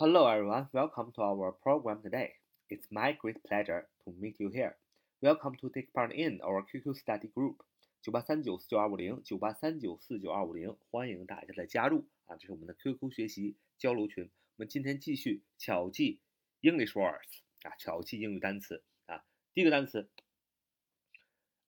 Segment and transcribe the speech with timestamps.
[0.00, 2.32] Hello everyone, welcome to our program today.
[2.70, 4.78] It's my great pleasure to meet you here.
[5.20, 7.56] Welcome to take part in our QQ study group.
[8.00, 12.36] 九八三九四九二五零九八三九四九二五零，欢迎大家的加入啊！
[12.36, 14.24] 这是我们的 QQ 学习交流群。
[14.24, 16.22] 我们今天继续巧记
[16.62, 19.22] English words 啊，巧记英语单词啊。
[19.52, 20.08] 第一个单词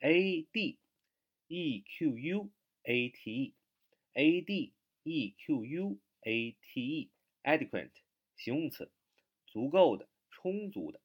[0.00, 0.78] A d
[1.48, 2.50] e q u
[2.82, 3.54] a t e
[4.12, 4.72] a d
[5.04, 7.10] e q u a t e
[7.42, 7.90] adequate
[8.36, 8.92] 形容词，
[9.46, 11.00] 足够的、充足的。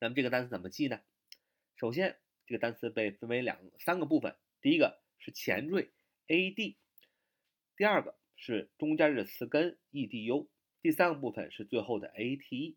[0.00, 1.00] 那么这个单词怎么记呢？
[1.76, 5.90] 首先，这个单词被分为两三个部分，第一个是前缀
[6.26, 6.76] a d，
[7.76, 10.50] 第二个是中间的词根 e d u，
[10.82, 12.76] 第三个部分是最后的 a t e。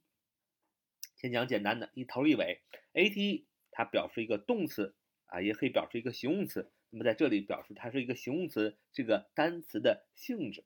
[1.16, 2.62] 先讲简单的，一头一尾
[2.94, 3.47] a t e。
[3.78, 4.96] 它表示一个动词
[5.28, 6.72] 啊，也可以表示一个形容词。
[6.90, 10.66] 那么在这里表示它是一个形容词，这个单词的性质。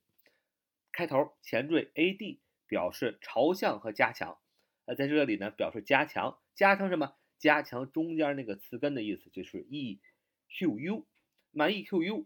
[0.94, 4.39] 开头前缀 a d 表示朝向和加强。
[4.85, 7.17] 那在这里呢，表示加强，加强什么？
[7.38, 10.00] 加强中间那个词根的意思，就是 e
[10.47, 11.05] q u。
[11.52, 12.25] 那么 e q u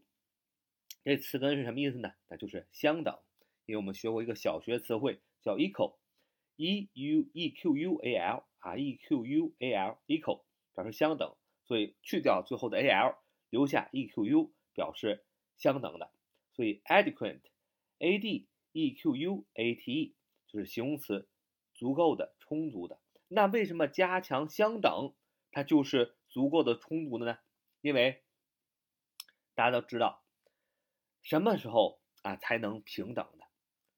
[1.04, 2.12] 这词根是什么意思呢？
[2.30, 3.18] 那就是相等。
[3.66, 10.45] 因为我们学过一个小学词汇叫 equal，e u e q u a l 啊，e q u a l equal。
[10.76, 13.18] 表示相等，所以去掉最后的 a l，
[13.50, 15.26] 留下 e q u，表示
[15.58, 16.12] 相等的。
[16.52, 20.16] 所以 adequate，a d e q u a t e
[20.48, 21.28] 就是形容词，
[21.73, 23.00] 足够的、充足的。
[23.28, 25.14] 那为什么加强相等，
[25.52, 27.38] 它就是足够的、充足的呢？
[27.81, 28.23] 因为
[29.53, 30.23] 大家都知道，
[31.22, 33.46] 什么时候啊才能平等的？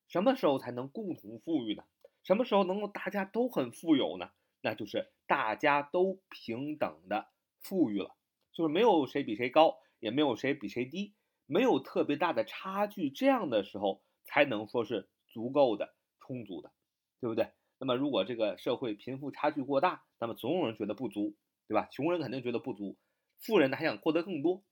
[0.08, 1.84] 什么时候才能共同富裕呢？
[2.24, 4.32] 什么时候能够大家都很富有呢？
[4.62, 7.30] 那就是大家都平等的
[7.62, 8.16] 富裕了，
[8.54, 11.14] 就是没有谁比谁高，也没有谁比谁低，
[11.46, 16.72] 没有特别大的差距，这样的时候才能说是足够的、充足的，
[17.20, 17.52] 对不对？
[17.80, 21.36] 那么如果这个社会贫富差距过大，那么总有人觉得不足，
[21.68, 21.88] 对吧？
[21.92, 22.98] 穷人肯定觉得不足，
[23.40, 24.64] 富人呢还想获得更多，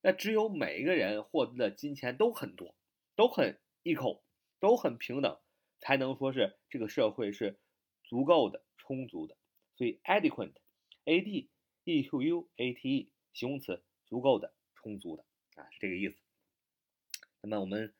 [0.00, 2.76] 那只有每一个人获得的金钱都很多，
[3.16, 4.22] 都很一口
[4.60, 5.38] 都很平等，
[5.80, 7.58] 才能说是这个社会是
[8.04, 8.62] 足够的。
[8.82, 9.36] 充足的，
[9.76, 11.48] 所以 adequate，a d
[11.84, 16.16] e q u a t e 形容词，足够的，充足的啊，是这个意思。
[17.40, 17.94] 那么我们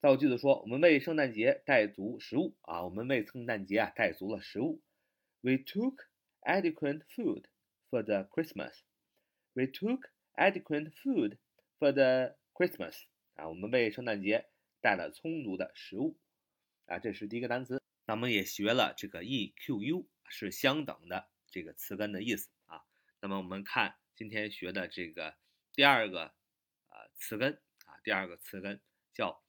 [0.00, 4.80] 造句子说，我们为圣诞节带足食物啊，我们为圣诞节啊带足了食物。
[5.40, 6.06] We took
[6.42, 7.46] adequate food
[7.90, 8.78] for the Christmas.
[9.54, 11.38] We took adequate food
[11.78, 13.02] for the Christmas.
[13.34, 14.46] 啊，我们为圣诞节
[14.80, 16.16] 带了充足的食物
[16.86, 17.82] 啊，这是第一个单词。
[18.06, 22.82] 那我们也学了这个 e q u 是相等的这个词根的意思啊。
[23.20, 25.36] 那么我们看今天学的这个
[25.72, 26.34] 第二个
[26.88, 28.80] 呃词根啊，第二个词根
[29.14, 29.44] 叫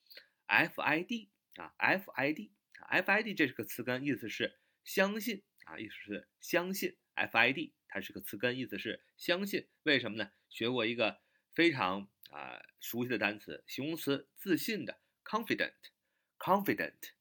[0.45, 9.67] f i d 啊，f i d 啊，f i d 这是个词根，意思是相信啊，意思是相信 f i d 它是个词根，意思是相信。
[9.83, 10.31] 为什么呢？
[10.49, 11.21] 学过一个
[11.53, 17.13] 非常啊熟悉的单词，形容词自信的 confident，confident。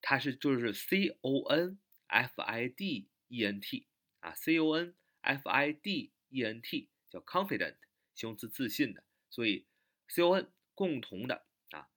[0.00, 1.78] 它是就是 c o n
[2.14, 3.88] f i d e n t
[4.20, 7.74] 啊，c o n f i d e n t 叫 confident，
[8.14, 9.66] 形容词自信的，所以
[10.06, 11.88] c o n 共同的啊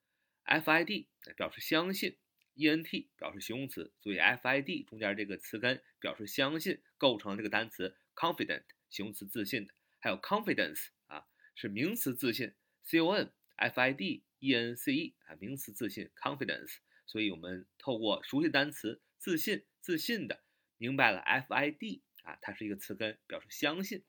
[0.45, 2.17] ，f i d 表示相信
[2.55, 14.23] ，e n t 表示形容词，所以 f i d 中间这个词根表示相信，构成这个单词 confident，形容词自信的，还有 confidence 啊是名词自信，c o n f i d
[14.39, 16.77] e n c e 啊名词自信 confidence。
[17.05, 20.43] 所以我们透过熟悉单词“自信”，自信的
[20.75, 24.03] 明白了 F I D 啊，它是一个词根，表示相信。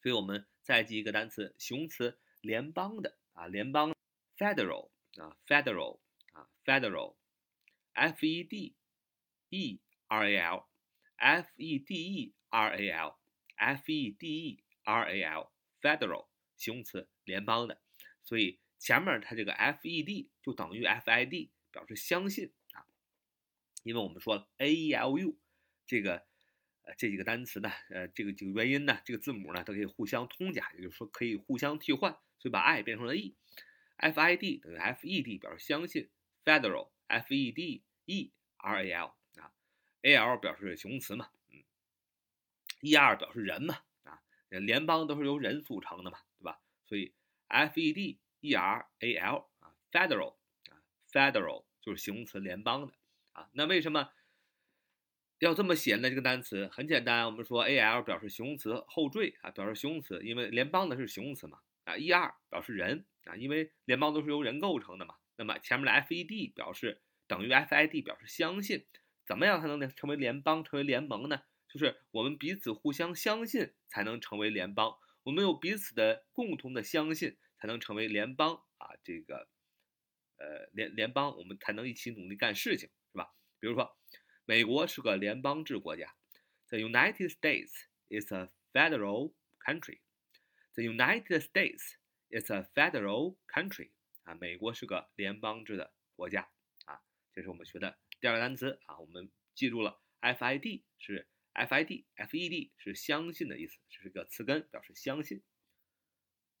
[0.00, 3.92] 所以我们再记一个单词，形容词“联邦的”啊，联邦
[4.36, 5.98] （federal） 啊，federal
[6.32, 8.76] 啊，federal，F E D
[9.48, 15.22] E R A L，F E D E R A L，F E D E R A
[15.24, 17.82] L，federal 形容词，联邦的。
[18.22, 21.50] 所以前面它这个 F E D 就等于 F I D。
[21.70, 22.50] 表示相信，
[23.88, 25.38] 因为我们说了 a e l u
[25.86, 26.16] 这个
[26.82, 36.10] 呃这几个单词呢，呃这个几个元音呢，这个字母呢都可以互相通假，也就是说可以互相替换，所以把 i 变成了 e，f i d 等于 f e d 表示相信
[36.44, 39.06] ，federal f e d e r a l
[39.40, 39.52] 啊
[40.02, 41.64] ，a l 表示形容词嘛，嗯
[42.82, 44.20] ，e r 表示人嘛，啊，
[44.50, 46.60] 联邦都是由人组成的嘛，对吧？
[46.84, 47.14] 所以
[47.46, 50.36] f e d e r a l 啊，federal
[50.68, 50.84] 啊。
[51.10, 52.92] Federal 就是形容词，联邦的
[53.52, 54.10] 那为什么
[55.38, 56.08] 要这么写呢？
[56.08, 61.94] 这个单词很简单，我们说 al 表示形容词后缀啊，表示形容词，因为联邦的是形容词嘛啊。
[61.94, 65.14] er 表示人啊，因为联邦都是由人构成的嘛。
[65.36, 68.84] 那么前面的 fed 表示等于 fid 表示相信，
[69.24, 71.42] 怎么样才能成为联邦、成为联盟呢？
[71.68, 78.96] 就是我们彼此互相相信才能成为联邦，我们有彼此的共同的相信才能成为联邦啊。
[79.04, 79.46] 这个
[80.38, 82.88] 呃联联邦，我们才能一起努力干事情，
[83.60, 83.94] 比如说。
[84.50, 86.16] 美国是个联邦制国家
[86.68, 90.00] ，The United States is a federal country.
[90.72, 91.96] The United States
[92.30, 93.90] is a federal country.
[94.22, 96.50] 啊，美国是个联邦制的国家
[96.86, 97.02] 啊，
[97.34, 105.42] 这是我们学的第二个单词啊，我们记住了，FID 是 FID，FED 是相信的意思，这是个词根，表示相信。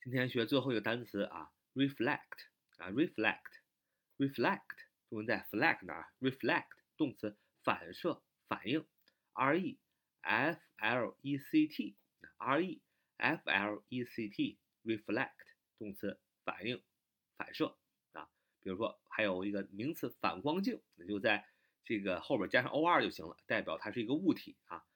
[0.02, 4.60] 今天学最后一个单词啊，reflect 啊，reflect，reflect
[5.08, 6.66] 重音在 flag 哪儿？reflect
[6.98, 7.38] 动词。
[7.64, 8.86] 反射反应
[9.34, 9.78] ，r e
[10.22, 12.80] f l e c t，r e
[13.16, 15.34] f l e c t，reflect
[15.76, 16.82] 动词反应
[17.36, 17.76] 反射
[18.12, 18.30] 啊，
[18.62, 21.46] 比如说还有一个名词反光镜，那就在
[21.84, 24.86] 这个后边加上 o r 就行了，代表它是一个物体啊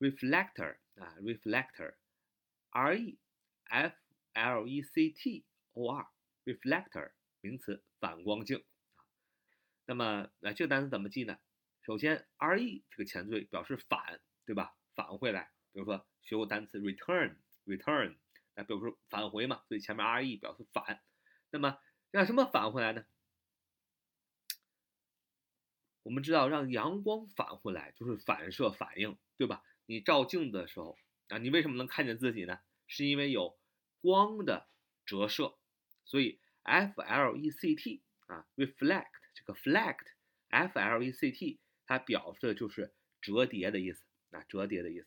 [0.00, 3.18] ，reflector 啊，reflector，r e
[3.68, 3.94] f
[4.32, 5.44] l e c t
[5.74, 8.64] o r，reflector 名词反光镜，
[9.92, 11.38] 那么那这个单词怎么记呢？
[11.82, 14.74] 首先，re 这个前缀表示返，对吧？
[14.94, 15.50] 返回来。
[15.70, 18.16] 比如说学过单词 return，return，
[18.54, 21.02] 那比如说返回嘛，所以前面 re 表示返。
[21.50, 21.78] 那么
[22.10, 23.04] 让什么返回来呢？
[26.04, 29.62] 我们知道让阳光返回来就是反射反应，对吧？
[29.84, 30.96] 你照镜子的时候
[31.28, 32.60] 啊，你为什么能看见自己呢？
[32.86, 33.58] 是因为有
[34.00, 34.70] 光的
[35.04, 35.58] 折射。
[36.06, 39.10] 所以 flect 啊，reflect
[39.44, 41.58] 这个 flect，flect。
[41.84, 45.06] 它表示的就是折叠的意思啊，折叠的意思。